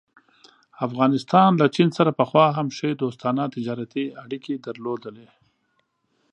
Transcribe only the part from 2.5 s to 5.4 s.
هم ښې دوستانه تجارتي اړيکې درلودلې.